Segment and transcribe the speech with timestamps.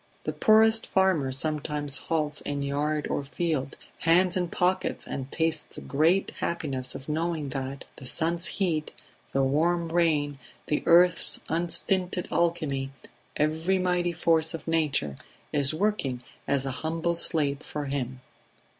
[0.23, 5.79] The poorest farmer sometimes halts in yard or field, hands in pockets, and tastes the
[5.81, 8.93] great happiness of knowing that the sun's heat,
[9.31, 12.89] the warm rain, the earth's unstinted alchemy
[13.37, 15.17] every mighty force of nature
[15.53, 18.21] is working as a humble slave for him